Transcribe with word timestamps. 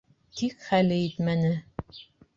Тик 0.39 0.55
хәле 0.69 0.97
етмәне. 1.03 1.53